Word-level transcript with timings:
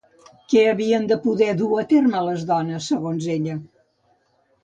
Què 0.51 0.61
havien 0.69 1.03
de 1.11 1.17
poder 1.25 1.49
dur 1.59 1.67
a 1.81 1.83
terme 1.91 2.23
les 2.29 2.47
dones, 2.53 2.87
segons 2.93 3.27
ella? 3.35 3.59